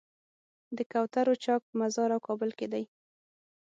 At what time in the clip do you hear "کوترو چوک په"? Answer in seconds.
0.91-1.73